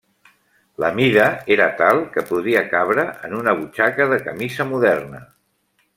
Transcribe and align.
La 0.83 0.87
mida 0.99 1.27
era 1.57 1.67
tal 1.83 2.01
que 2.15 2.23
podria 2.31 2.65
cabre 2.73 3.07
en 3.29 3.39
una 3.43 3.57
butxaca 3.61 4.11
de 4.15 4.19
camisa 4.31 4.69
moderna. 4.73 5.27